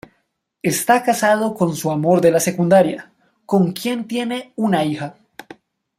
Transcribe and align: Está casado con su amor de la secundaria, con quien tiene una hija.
Está 0.63 1.03
casado 1.03 1.53
con 1.53 1.75
su 1.75 1.91
amor 1.91 2.21
de 2.21 2.31
la 2.31 2.39
secundaria, 2.39 3.11
con 3.45 3.71
quien 3.71 4.07
tiene 4.07 4.51
una 4.55 4.83
hija. 4.83 5.15